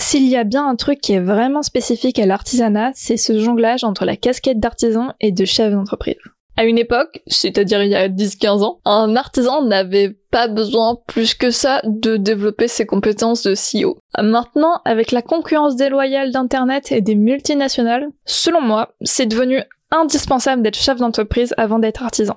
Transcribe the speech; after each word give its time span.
S'il 0.00 0.26
y 0.26 0.36
a 0.36 0.44
bien 0.44 0.66
un 0.66 0.76
truc 0.76 0.98
qui 0.98 1.12
est 1.12 1.20
vraiment 1.20 1.62
spécifique 1.62 2.18
à 2.18 2.24
l'artisanat, 2.24 2.90
c'est 2.94 3.18
ce 3.18 3.38
jonglage 3.38 3.84
entre 3.84 4.06
la 4.06 4.16
casquette 4.16 4.58
d'artisan 4.58 5.12
et 5.20 5.30
de 5.30 5.44
chef 5.44 5.72
d'entreprise. 5.72 6.16
À 6.56 6.64
une 6.64 6.78
époque, 6.78 7.22
c'est-à-dire 7.26 7.82
il 7.82 7.90
y 7.90 7.94
a 7.94 8.08
10-15 8.08 8.62
ans, 8.62 8.80
un 8.86 9.14
artisan 9.14 9.62
n'avait 9.62 10.16
pas 10.30 10.48
besoin 10.48 10.98
plus 11.06 11.34
que 11.34 11.50
ça 11.50 11.82
de 11.84 12.16
développer 12.16 12.66
ses 12.66 12.86
compétences 12.86 13.42
de 13.42 13.52
CEO. 13.54 13.98
Maintenant, 14.18 14.80
avec 14.86 15.12
la 15.12 15.20
concurrence 15.20 15.76
déloyale 15.76 16.32
d'Internet 16.32 16.92
et 16.92 17.02
des 17.02 17.14
multinationales, 17.14 18.08
selon 18.24 18.62
moi, 18.62 18.94
c'est 19.02 19.26
devenu 19.26 19.62
indispensable 19.90 20.62
d'être 20.62 20.76
chef 20.76 20.96
d'entreprise 20.96 21.52
avant 21.58 21.78
d'être 21.78 22.02
artisan. 22.02 22.36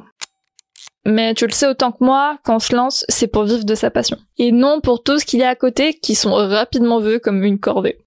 Mais 1.05 1.33
tu 1.33 1.45
le 1.45 1.51
sais 1.51 1.67
autant 1.67 1.91
que 1.91 2.03
moi, 2.03 2.37
quand 2.43 2.55
on 2.55 2.59
se 2.59 2.75
lance, 2.75 3.05
c'est 3.09 3.27
pour 3.27 3.43
vivre 3.43 3.65
de 3.65 3.75
sa 3.75 3.91
passion. 3.91 4.17
Et 4.37 4.51
non 4.51 4.79
pour 4.79 5.03
tout 5.03 5.19
ce 5.19 5.25
qu'il 5.25 5.39
y 5.39 5.43
a 5.43 5.49
à 5.49 5.55
côté 5.55 5.93
qui 5.93 6.15
sont 6.15 6.33
rapidement 6.33 6.99
vus 6.99 7.19
comme 7.19 7.43
une 7.43 7.59
corvée. 7.59 7.97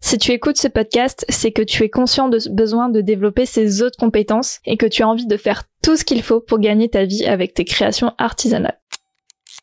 Si 0.00 0.18
tu 0.18 0.32
écoutes 0.32 0.58
ce 0.58 0.68
podcast, 0.68 1.24
c'est 1.30 1.52
que 1.52 1.62
tu 1.62 1.82
es 1.82 1.88
conscient 1.88 2.28
de 2.28 2.38
ce 2.38 2.50
besoin 2.50 2.90
de 2.90 3.00
développer 3.00 3.46
ces 3.46 3.80
autres 3.80 3.96
compétences 3.98 4.58
et 4.66 4.76
que 4.76 4.84
tu 4.84 5.02
as 5.02 5.08
envie 5.08 5.26
de 5.26 5.36
faire 5.38 5.62
tout 5.82 5.96
ce 5.96 6.04
qu'il 6.04 6.22
faut 6.22 6.40
pour 6.40 6.58
gagner 6.58 6.90
ta 6.90 7.04
vie 7.04 7.24
avec 7.24 7.54
tes 7.54 7.64
créations 7.64 8.12
artisanales. 8.18 8.78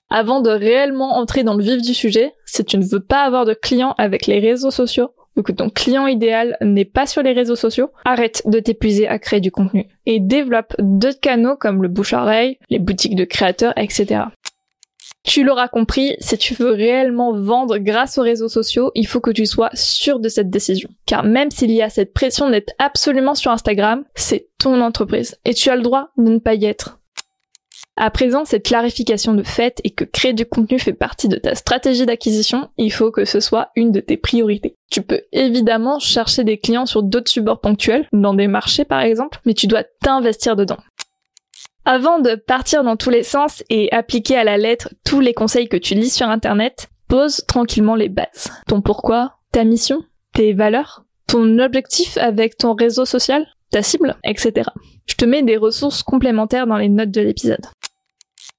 Avant 0.09 0.42
de 0.42 0.50
réellement 0.50 1.18
entrer 1.18 1.44
dans 1.44 1.54
le 1.54 1.64
vif 1.64 1.84
du 1.84 1.94
sujet, 1.94 2.34
si 2.46 2.66
tu 2.66 2.80
ne 2.80 2.84
veux 2.84 3.04
pas 3.04 3.22
avoir 3.22 3.46
de 3.46 3.54
clients 3.54 3.94
avec 4.00 4.26
les 4.26 4.40
réseaux 4.40 4.72
sociaux 4.72 5.12
ou 5.38 5.44
que 5.44 5.52
ton 5.52 5.70
client 5.70 6.08
idéal 6.08 6.58
n'est 6.62 6.86
pas 6.86 7.06
sur 7.06 7.24
les 7.24 7.34
réseaux 7.34 7.56
sociaux, 7.56 7.90
arrête 8.06 8.42
de 8.46 8.60
t'épuiser 8.60 9.08
à 9.08 9.20
créer 9.20 9.40
du 9.40 9.52
contenu 9.52 9.88
et 10.06 10.20
développe 10.20 10.76
d'autres 10.80 11.20
canaux 11.20 11.56
comme 11.56 11.82
le 11.82 11.88
bouche-oreille, 11.88 12.58
les 12.70 12.80
boutiques 12.80 13.16
de 13.16 13.26
créateurs, 13.26 13.74
etc. 13.78 14.26
Tu 15.24 15.44
l'auras 15.44 15.68
compris, 15.68 16.16
si 16.20 16.38
tu 16.38 16.56
veux 16.56 16.72
réellement 16.72 17.34
vendre 17.34 17.78
grâce 17.78 18.18
aux 18.18 18.24
réseaux 18.24 18.50
sociaux, 18.50 18.92
il 18.96 19.06
faut 19.06 19.20
que 19.20 19.30
tu 19.30 19.46
sois 19.46 19.70
sûr 19.74 20.20
de 20.20 20.30
cette 20.30 20.50
décision. 20.50 20.90
Car 21.06 21.24
même 21.24 21.52
s'il 21.52 21.72
y 21.72 21.84
a 21.84 21.90
cette 21.90 22.14
pression 22.14 22.50
d'être 22.50 22.74
absolument 22.80 23.36
sur 23.36 23.52
Instagram, 23.52 24.04
c'est 24.16 24.48
ton 24.58 24.82
entreprise 24.82 25.38
et 25.46 25.54
tu 25.54 25.70
as 25.70 25.76
le 25.76 25.84
droit 25.84 26.09
de 26.18 26.32
ne 26.32 26.40
pas 26.40 26.56
y 26.56 26.66
être. 26.66 27.00
À 28.03 28.09
présent, 28.09 28.45
cette 28.45 28.66
clarification 28.66 29.35
de 29.35 29.44
fait 29.44 29.80
et 29.83 29.91
que 29.91 30.03
créer 30.03 30.33
du 30.33 30.44
contenu 30.44 30.80
fait 30.80 30.91
partie 30.91 31.27
de 31.27 31.35
ta 31.35 31.53
stratégie 31.53 32.07
d'acquisition, 32.07 32.71
il 32.80 32.91
faut 32.91 33.11
que 33.11 33.25
ce 33.25 33.39
soit 33.39 33.69
une 33.75 33.91
de 33.91 33.99
tes 33.99 34.17
priorités. 34.17 34.75
Tu 34.89 35.03
peux 35.03 35.21
évidemment 35.31 35.99
chercher 35.99 36.44
des 36.44 36.57
clients 36.57 36.88
sur 36.88 37.03
d'autres 37.03 37.29
supports 37.29 37.61
ponctuels, 37.61 38.07
dans 38.11 38.34
des 38.34 38.47
marchés 38.47 38.85
par 38.85 39.01
exemple, 39.01 39.40
mais 39.45 39.53
tu 39.53 39.67
dois 39.67 39.84
t'investir 40.01 40.56
dedans. 40.56 40.79
Avant 41.85 42.17
de 42.17 42.34
partir 42.34 42.84
dans 42.84 42.97
tous 42.97 43.11
les 43.11 43.22
sens 43.22 43.63
et 43.69 43.91
appliquer 43.91 44.35
à 44.35 44.44
la 44.44 44.57
lettre 44.57 44.90
tous 45.06 45.19
les 45.19 45.35
conseils 45.35 45.69
que 45.69 45.78
tu 45.78 45.94
lis 45.94 46.09
sur 46.09 46.28
internet, 46.28 46.90
pose 47.07 47.45
tranquillement 47.47 47.94
les 47.94 48.09
bases. 48.09 48.50
Ton 48.67 48.81
pourquoi, 48.81 49.35
ta 49.51 49.63
mission, 49.63 50.01
tes 50.34 50.53
valeurs, 50.53 51.06
ton 51.28 51.59
objectif 51.59 52.17
avec 52.17 52.57
ton 52.57 52.73
réseau 52.73 53.06
social, 53.06 53.45
ta 53.69 53.84
cible, 53.84 54.17
etc. 54.23 54.69
Je 55.06 55.13
te 55.13 55.25
mets 55.25 55.44
des 55.44 55.57
ressources 55.57 56.01
complémentaires 56.01 56.66
dans 56.66 56.78
les 56.78 56.90
notes 56.90 57.11
de 57.11 57.22
l'épisode. 57.22 57.67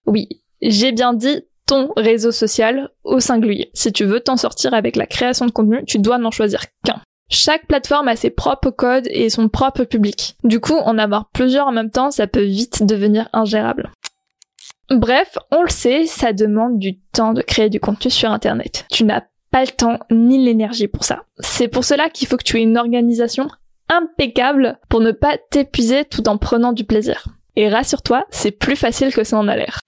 Oui, 0.07 0.29
j'ai 0.61 0.93
bien 0.93 1.13
dit 1.13 1.43
ton 1.67 1.93
réseau 1.97 2.33
social 2.33 2.91
au 3.05 3.21
singulier. 3.21 3.71
Si 3.75 3.93
tu 3.93 4.05
veux 4.05 4.21
t'en 4.21 4.37
sortir 4.37 4.75
avec 4.75 4.97
la 4.97 5.07
création 5.07 5.47
de 5.47 5.53
contenu, 5.53 5.85
tu 5.87 5.99
dois 5.99 6.19
n'en 6.19 6.31
choisir 6.31 6.65
qu'un. 6.85 7.01
Chaque 7.31 7.67
plateforme 7.67 8.09
a 8.09 8.17
ses 8.17 8.31
propres 8.31 8.71
codes 8.71 9.09
et 9.11 9.31
son 9.31 9.49
propre 9.49 9.85
public. 9.85 10.37
Du 10.45 10.61
coup, 10.61 10.77
en 10.77 10.99
avoir 10.99 11.31
plusieurs 11.31 11.67
en 11.67 11.73
même 11.73 11.91
temps, 11.91 12.11
ça 12.11 12.27
peut 12.27 12.43
vite 12.43 12.85
devenir 12.85 13.29
ingérable. 13.33 13.91
Bref, 14.91 15.39
on 15.51 15.63
le 15.63 15.71
sait, 15.71 16.05
ça 16.07 16.35
demande 16.35 16.79
du 16.79 16.99
temps 16.99 17.33
de 17.33 17.41
créer 17.41 17.71
du 17.71 17.81
contenu 17.81 18.11
sur 18.11 18.31
Internet. 18.31 18.85
Tu 18.91 19.05
n'as 19.05 19.23
pas 19.51 19.63
le 19.63 19.71
temps 19.71 19.99
ni 20.11 20.45
l'énergie 20.45 20.89
pour 20.89 21.05
ça. 21.05 21.25
C'est 21.39 21.69
pour 21.69 21.85
cela 21.85 22.11
qu'il 22.11 22.29
faut 22.29 22.37
que 22.37 22.45
tu 22.45 22.59
aies 22.59 22.63
une 22.63 22.77
organisation 22.77 23.49
impeccable 23.89 24.79
pour 24.89 25.01
ne 25.01 25.13
pas 25.13 25.39
t'épuiser 25.51 26.05
tout 26.05 26.29
en 26.29 26.37
prenant 26.37 26.73
du 26.73 26.85
plaisir. 26.85 27.29
Et 27.57 27.69
rassure-toi, 27.69 28.27
c'est 28.31 28.51
plus 28.51 28.77
facile 28.77 29.15
que 29.15 29.25
ça 29.25 29.39
en 29.39 29.49
a 29.49 29.57
l'air. 29.57 29.81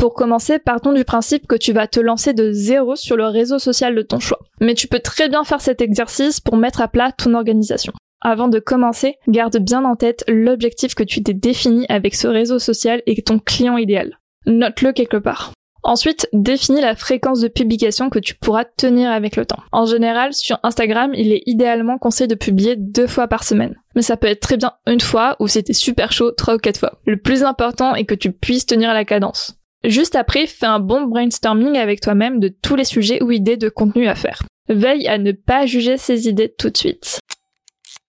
Pour 0.00 0.14
commencer, 0.14 0.58
partons 0.58 0.94
du 0.94 1.04
principe 1.04 1.46
que 1.46 1.56
tu 1.56 1.74
vas 1.74 1.86
te 1.86 2.00
lancer 2.00 2.32
de 2.32 2.52
zéro 2.52 2.96
sur 2.96 3.18
le 3.18 3.26
réseau 3.26 3.58
social 3.58 3.94
de 3.94 4.00
ton 4.00 4.18
choix. 4.18 4.38
Mais 4.58 4.72
tu 4.72 4.88
peux 4.88 5.00
très 5.00 5.28
bien 5.28 5.44
faire 5.44 5.60
cet 5.60 5.82
exercice 5.82 6.40
pour 6.40 6.56
mettre 6.56 6.80
à 6.80 6.88
plat 6.88 7.12
ton 7.12 7.34
organisation. 7.34 7.92
Avant 8.22 8.48
de 8.48 8.60
commencer, 8.60 9.16
garde 9.28 9.58
bien 9.58 9.84
en 9.84 9.96
tête 9.96 10.24
l'objectif 10.26 10.94
que 10.94 11.02
tu 11.02 11.22
t'es 11.22 11.34
défini 11.34 11.84
avec 11.90 12.14
ce 12.14 12.28
réseau 12.28 12.58
social 12.58 13.02
et 13.04 13.20
ton 13.20 13.38
client 13.38 13.76
idéal. 13.76 14.18
Note-le 14.46 14.94
quelque 14.94 15.18
part. 15.18 15.52
Ensuite, 15.82 16.28
définis 16.32 16.80
la 16.80 16.96
fréquence 16.96 17.40
de 17.40 17.48
publication 17.48 18.08
que 18.08 18.18
tu 18.18 18.34
pourras 18.34 18.64
tenir 18.64 19.10
avec 19.10 19.36
le 19.36 19.44
temps. 19.44 19.62
En 19.70 19.84
général, 19.84 20.32
sur 20.32 20.58
Instagram, 20.62 21.12
il 21.14 21.30
est 21.30 21.42
idéalement 21.44 21.98
conseillé 21.98 22.26
de 22.26 22.34
publier 22.34 22.76
deux 22.76 23.06
fois 23.06 23.28
par 23.28 23.44
semaine. 23.44 23.76
Mais 23.94 24.02
ça 24.02 24.16
peut 24.16 24.28
être 24.28 24.40
très 24.40 24.56
bien 24.56 24.72
une 24.86 25.00
fois 25.00 25.36
ou 25.40 25.48
c'était 25.48 25.74
super 25.74 26.10
chaud 26.10 26.30
trois 26.32 26.54
ou 26.54 26.58
quatre 26.58 26.80
fois. 26.80 26.98
Le 27.04 27.18
plus 27.18 27.44
important 27.44 27.94
est 27.94 28.04
que 28.04 28.14
tu 28.14 28.32
puisses 28.32 28.64
tenir 28.64 28.94
la 28.94 29.04
cadence. 29.04 29.59
Juste 29.84 30.14
après, 30.14 30.46
fais 30.46 30.66
un 30.66 30.80
bon 30.80 31.02
brainstorming 31.02 31.76
avec 31.76 32.00
toi-même 32.00 32.38
de 32.38 32.48
tous 32.48 32.76
les 32.76 32.84
sujets 32.84 33.22
ou 33.22 33.30
idées 33.30 33.56
de 33.56 33.68
contenu 33.68 34.08
à 34.08 34.14
faire. 34.14 34.42
Veille 34.68 35.08
à 35.08 35.18
ne 35.18 35.32
pas 35.32 35.66
juger 35.66 35.96
ces 35.96 36.28
idées 36.28 36.52
tout 36.56 36.70
de 36.70 36.76
suite. 36.76 37.18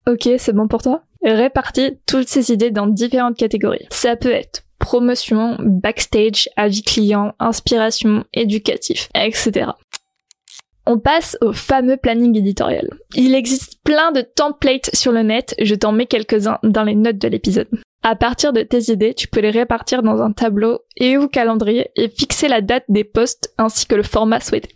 Ok, 0.07 0.27
c'est 0.37 0.53
bon 0.53 0.67
pour 0.67 0.81
toi? 0.81 1.03
Répartis 1.23 1.99
toutes 2.05 2.27
ces 2.27 2.51
idées 2.51 2.71
dans 2.71 2.87
différentes 2.87 3.37
catégories. 3.37 3.87
Ça 3.89 4.15
peut 4.15 4.31
être 4.31 4.63
promotion, 4.79 5.57
backstage, 5.59 6.49
avis 6.57 6.81
client, 6.81 7.33
inspiration, 7.39 8.25
éducatif, 8.33 9.09
etc. 9.15 9.71
On 10.87 10.99
passe 10.99 11.37
au 11.41 11.53
fameux 11.53 11.97
planning 11.97 12.35
éditorial. 12.35 12.89
Il 13.15 13.35
existe 13.35 13.79
plein 13.83 14.11
de 14.11 14.21
templates 14.21 14.89
sur 14.93 15.11
le 15.11 15.21
net, 15.21 15.55
je 15.61 15.75
t'en 15.75 15.91
mets 15.91 16.07
quelques-uns 16.07 16.57
dans 16.63 16.83
les 16.83 16.95
notes 16.95 17.19
de 17.19 17.27
l'épisode. 17.27 17.69
À 18.03 18.15
partir 18.15 18.51
de 18.51 18.63
tes 18.63 18.91
idées, 18.91 19.13
tu 19.13 19.27
peux 19.27 19.41
les 19.41 19.51
répartir 19.51 20.01
dans 20.01 20.21
un 20.21 20.31
tableau 20.31 20.79
et 20.97 21.17
ou 21.17 21.27
calendrier 21.27 21.91
et 21.95 22.09
fixer 22.09 22.47
la 22.47 22.61
date 22.61 22.85
des 22.89 23.03
posts 23.03 23.53
ainsi 23.59 23.85
que 23.85 23.93
le 23.93 24.01
format 24.01 24.39
souhaité. 24.39 24.75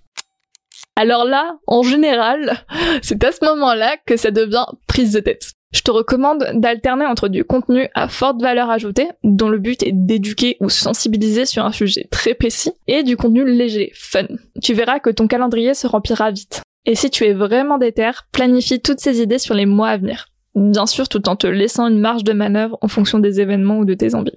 Alors 0.96 1.25
là, 1.25 1.58
en 1.66 1.81
général, 1.81 2.66
c'est 3.02 3.24
à 3.24 3.31
ce 3.31 3.44
moment-là 3.46 3.97
que 4.06 4.16
ça 4.16 4.30
devient 4.30 4.66
prise 4.88 5.13
de 5.13 5.22
tête. 5.22 5.53
Je 5.74 5.81
te 5.81 5.91
recommande 5.91 6.52
d'alterner 6.53 7.06
entre 7.06 7.28
du 7.28 7.44
contenu 7.44 7.90
à 7.96 8.08
forte 8.08 8.41
valeur 8.41 8.69
ajoutée, 8.69 9.09
dont 9.24 9.50
le 9.50 9.57
but 9.57 9.81
est 9.84 9.92
d'éduquer 9.92 10.56
ou 10.62 10.69
sensibiliser 10.69 11.46
sur 11.46 11.66
un 11.66 11.72
sujet 11.72 12.07
très 12.12 12.34
précis, 12.34 12.72
et 12.88 13.03
du 13.03 13.18
contenu 13.18 13.44
léger, 13.44 13.92
fun. 13.94 14.27
Tu 14.62 14.74
verras 14.74 15.00
que 15.00 15.10
ton 15.10 15.27
calendrier 15.27 15.74
se 15.74 15.88
remplira 15.88 16.31
vite. 16.31 16.62
Et 16.86 16.95
si 16.95 17.10
tu 17.10 17.25
es 17.25 17.33
vraiment 17.33 17.77
déter, 17.80 18.12
planifie 18.31 18.80
toutes 18.80 19.00
ces 19.00 19.19
idées 19.19 19.39
sur 19.39 19.56
les 19.56 19.66
mois 19.66 19.89
à 19.89 19.98
venir. 19.98 20.27
Bien 20.56 20.86
sûr, 20.86 21.10
tout 21.10 21.28
en 21.28 21.36
te 21.36 21.48
laissant 21.48 21.88
une 21.88 22.00
marge 22.00 22.24
de 22.24 22.34
manœuvre 22.34 22.78
en 22.81 22.88
fonction 22.88 23.19
des 23.19 23.42
événements 23.42 23.80
ou 23.80 23.86
de 23.86 23.94
tes 23.94 24.16
envies. 24.16 24.31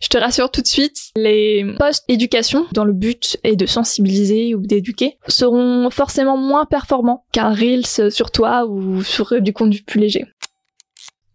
Je 0.00 0.08
te 0.08 0.18
rassure 0.18 0.50
tout 0.50 0.60
de 0.60 0.66
suite, 0.66 0.98
les 1.16 1.64
postes 1.78 2.04
éducation, 2.08 2.66
dans 2.72 2.84
le 2.84 2.92
but 2.92 3.38
est 3.42 3.56
de 3.56 3.64
sensibiliser 3.64 4.54
ou 4.54 4.60
d'éduquer, 4.60 5.16
seront 5.28 5.88
forcément 5.90 6.36
moins 6.36 6.66
performants 6.66 7.24
qu'un 7.32 7.54
Reels 7.54 8.10
sur 8.10 8.30
toi 8.30 8.66
ou 8.66 9.02
sur 9.02 9.40
du 9.40 9.52
contenu 9.52 9.80
plus 9.82 10.00
léger. 10.00 10.26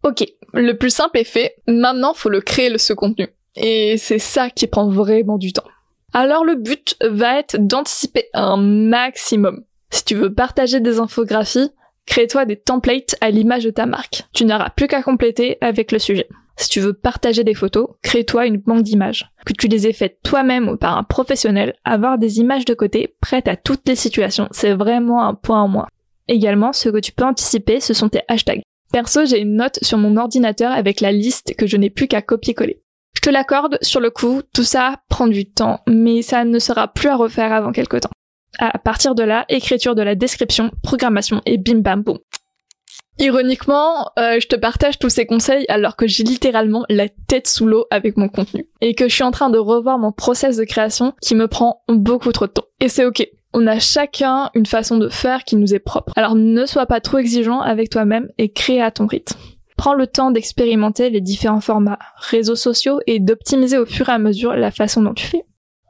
Ok, 0.03 0.23
le 0.53 0.73
plus 0.73 0.91
simple 0.91 1.17
est 1.17 1.23
fait, 1.23 1.55
maintenant 1.67 2.13
faut 2.13 2.29
le 2.29 2.41
créer 2.41 2.77
ce 2.77 2.93
contenu. 2.93 3.27
Et 3.55 3.97
c'est 3.97 4.19
ça 4.19 4.49
qui 4.49 4.67
prend 4.67 4.89
vraiment 4.89 5.37
du 5.37 5.51
temps. 5.51 5.67
Alors 6.13 6.43
le 6.43 6.55
but 6.55 6.95
va 7.01 7.39
être 7.39 7.57
d'anticiper 7.57 8.25
un 8.33 8.57
maximum. 8.57 9.63
Si 9.89 10.05
tu 10.05 10.15
veux 10.15 10.33
partager 10.33 10.79
des 10.79 10.99
infographies, 10.99 11.71
crée-toi 12.09 12.45
des 12.45 12.57
templates 12.57 13.15
à 13.21 13.29
l'image 13.29 13.63
de 13.63 13.69
ta 13.69 13.85
marque. 13.85 14.23
Tu 14.33 14.43
n'auras 14.43 14.71
plus 14.71 14.87
qu'à 14.87 15.03
compléter 15.03 15.57
avec 15.61 15.91
le 15.91 15.99
sujet. 15.99 16.27
Si 16.57 16.67
tu 16.67 16.81
veux 16.81 16.91
partager 16.91 17.45
des 17.45 17.53
photos, 17.53 17.87
crée-toi 18.01 18.47
une 18.47 18.57
banque 18.57 18.81
d'images. 18.81 19.31
Que 19.45 19.53
tu 19.53 19.67
les 19.67 19.87
aies 19.87 19.93
faites 19.93 20.19
toi-même 20.23 20.67
ou 20.67 20.75
par 20.75 20.97
un 20.97 21.03
professionnel, 21.03 21.75
avoir 21.85 22.17
des 22.17 22.39
images 22.39 22.65
de 22.65 22.73
côté 22.73 23.15
prêtes 23.21 23.47
à 23.47 23.55
toutes 23.55 23.87
les 23.87 23.95
situations, 23.95 24.49
c'est 24.51 24.73
vraiment 24.73 25.23
un 25.23 25.35
point 25.35 25.61
en 25.61 25.69
moins. 25.69 25.87
Également, 26.27 26.73
ce 26.73 26.89
que 26.89 26.99
tu 26.99 27.13
peux 27.13 27.23
anticiper, 27.23 27.79
ce 27.79 27.93
sont 27.93 28.09
tes 28.09 28.23
hashtags. 28.27 28.61
Perso, 28.91 29.25
j'ai 29.25 29.39
une 29.39 29.55
note 29.55 29.79
sur 29.81 29.99
mon 29.99 30.17
ordinateur 30.17 30.71
avec 30.71 30.99
la 30.99 31.11
liste 31.11 31.55
que 31.55 31.67
je 31.67 31.77
n'ai 31.77 31.89
plus 31.89 32.07
qu'à 32.07 32.21
copier-coller. 32.21 32.81
Je 33.15 33.21
te 33.21 33.29
l'accorde, 33.29 33.77
sur 33.81 33.99
le 33.99 34.09
coup, 34.09 34.41
tout 34.53 34.63
ça 34.63 34.95
prend 35.09 35.27
du 35.27 35.49
temps, 35.49 35.79
mais 35.87 36.21
ça 36.21 36.43
ne 36.43 36.59
sera 36.59 36.87
plus 36.87 37.09
à 37.09 37.15
refaire 37.15 37.53
avant 37.53 37.71
quelques 37.71 38.01
temps. 38.01 38.11
À 38.57 38.79
partir 38.79 39.15
de 39.15 39.23
là, 39.23 39.45
écriture 39.49 39.95
de 39.95 40.01
la 40.01 40.15
description, 40.15 40.71
programmation 40.81 41.41
et 41.45 41.57
bim 41.57 41.79
bam 41.79 42.01
boum. 42.01 42.17
Ironiquement, 43.19 44.11
euh, 44.17 44.39
je 44.39 44.47
te 44.47 44.55
partage 44.55 44.97
tous 44.97 45.09
ces 45.09 45.25
conseils 45.25 45.65
alors 45.67 45.97
que 45.97 46.07
j'ai 46.07 46.23
littéralement 46.23 46.85
la 46.87 47.09
tête 47.09 47.47
sous 47.47 47.67
l'eau 47.67 47.85
avec 47.91 48.15
mon 48.15 48.29
contenu 48.29 48.65
et 48.79 48.95
que 48.95 49.09
je 49.09 49.13
suis 49.13 49.23
en 49.23 49.31
train 49.31 49.49
de 49.49 49.57
revoir 49.57 49.99
mon 49.99 50.13
process 50.13 50.55
de 50.55 50.63
création 50.63 51.13
qui 51.21 51.35
me 51.35 51.49
prend 51.49 51.83
beaucoup 51.89 52.31
trop 52.31 52.47
de 52.47 52.53
temps. 52.53 52.67
Et 52.79 52.87
c'est 52.87 53.05
ok. 53.05 53.27
On 53.53 53.67
a 53.67 53.79
chacun 53.79 54.51
une 54.53 54.65
façon 54.65 54.97
de 54.97 55.09
faire 55.09 55.43
qui 55.43 55.57
nous 55.57 55.73
est 55.73 55.79
propre. 55.79 56.13
Alors 56.15 56.35
ne 56.35 56.65
sois 56.65 56.85
pas 56.85 57.01
trop 57.01 57.17
exigeant 57.17 57.59
avec 57.59 57.89
toi-même 57.89 58.29
et 58.37 58.53
crée 58.53 58.81
à 58.81 58.89
ton 58.89 59.05
rythme. 59.05 59.37
Prends 59.75 59.95
le 59.95 60.07
temps 60.07 60.31
d'expérimenter 60.31 61.09
les 61.09 61.21
différents 61.21 61.61
formats 61.61 61.99
réseaux 62.15 62.55
sociaux 62.55 63.01
et 63.05 63.19
d'optimiser 63.19 63.77
au 63.77 63.85
fur 63.85 64.07
et 64.07 64.13
à 64.13 64.19
mesure 64.19 64.53
la 64.53 64.71
façon 64.71 65.01
dont 65.01 65.13
tu 65.13 65.25
fais. 65.25 65.43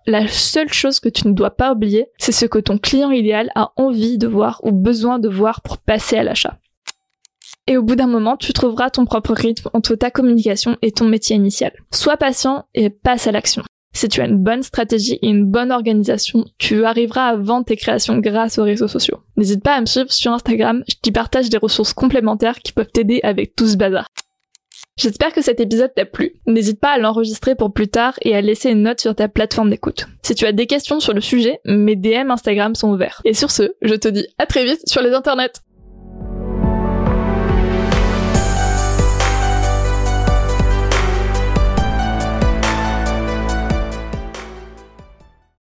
La 0.07 0.27
seule 0.27 0.71
chose 0.71 0.99
que 0.99 1.09
tu 1.09 1.27
ne 1.27 1.33
dois 1.33 1.51
pas 1.51 1.71
oublier, 1.73 2.07
c'est 2.17 2.31
ce 2.31 2.45
que 2.45 2.59
ton 2.59 2.77
client 2.77 3.11
idéal 3.11 3.51
a 3.55 3.71
envie 3.75 4.17
de 4.17 4.27
voir 4.27 4.59
ou 4.63 4.71
besoin 4.71 5.19
de 5.19 5.29
voir 5.29 5.61
pour 5.61 5.77
passer 5.77 6.17
à 6.17 6.23
l'achat. 6.23 6.57
Et 7.67 7.77
au 7.77 7.83
bout 7.83 7.95
d'un 7.95 8.07
moment, 8.07 8.35
tu 8.35 8.51
trouveras 8.51 8.89
ton 8.89 9.05
propre 9.05 9.33
rythme 9.33 9.69
entre 9.73 9.93
ta 9.95 10.09
communication 10.09 10.77
et 10.81 10.91
ton 10.91 11.05
métier 11.05 11.35
initial. 11.35 11.71
Sois 11.93 12.17
patient 12.17 12.65
et 12.73 12.89
passe 12.89 13.27
à 13.27 13.31
l'action. 13.31 13.63
Si 13.93 14.07
tu 14.07 14.21
as 14.21 14.25
une 14.25 14.37
bonne 14.37 14.63
stratégie 14.63 15.19
et 15.21 15.27
une 15.27 15.45
bonne 15.45 15.71
organisation, 15.71 16.45
tu 16.57 16.85
arriveras 16.85 17.27
à 17.27 17.35
vendre 17.35 17.65
tes 17.65 17.75
créations 17.75 18.17
grâce 18.17 18.57
aux 18.57 18.63
réseaux 18.63 18.87
sociaux. 18.87 19.19
N'hésite 19.35 19.63
pas 19.63 19.75
à 19.75 19.81
me 19.81 19.85
suivre 19.85 20.11
sur 20.11 20.31
Instagram, 20.31 20.83
je 20.87 20.95
t'y 21.01 21.11
partage 21.11 21.49
des 21.49 21.57
ressources 21.57 21.93
complémentaires 21.93 22.59
qui 22.59 22.71
peuvent 22.71 22.91
t'aider 22.91 23.19
avec 23.23 23.55
tout 23.55 23.67
ce 23.67 23.77
bazar. 23.77 24.07
J'espère 24.99 25.31
que 25.31 25.41
cet 25.41 25.61
épisode 25.61 25.93
t'a 25.95 26.03
plu. 26.03 26.33
N'hésite 26.45 26.81
pas 26.81 26.89
à 26.89 26.97
l'enregistrer 26.97 27.55
pour 27.55 27.71
plus 27.71 27.87
tard 27.87 28.15
et 28.21 28.35
à 28.35 28.41
laisser 28.41 28.69
une 28.69 28.83
note 28.83 28.99
sur 28.99 29.15
ta 29.15 29.29
plateforme 29.29 29.69
d'écoute. 29.69 30.07
Si 30.23 30.35
tu 30.35 30.45
as 30.45 30.51
des 30.51 30.67
questions 30.67 30.99
sur 30.99 31.13
le 31.13 31.21
sujet, 31.21 31.61
mes 31.63 31.95
DM 31.95 32.29
Instagram 32.29 32.75
sont 32.75 32.91
ouverts. 32.91 33.21
Et 33.23 33.33
sur 33.33 33.49
ce, 33.49 33.75
je 33.81 33.95
te 33.95 34.09
dis 34.09 34.27
à 34.37 34.45
très 34.45 34.65
vite 34.65 34.81
sur 34.89 35.01
les 35.01 35.13
internets. 35.13 35.53